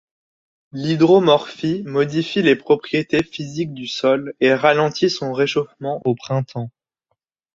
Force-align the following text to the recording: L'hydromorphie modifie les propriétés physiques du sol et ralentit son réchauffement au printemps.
L'hydromorphie 0.71 1.83
modifie 1.85 2.41
les 2.41 2.55
propriétés 2.55 3.21
physiques 3.21 3.75
du 3.75 3.85
sol 3.85 4.33
et 4.39 4.51
ralentit 4.51 5.11
son 5.11 5.31
réchauffement 5.31 6.01
au 6.05 6.15
printemps. 6.15 6.71